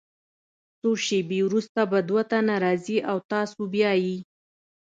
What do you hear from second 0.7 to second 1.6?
څو شیبې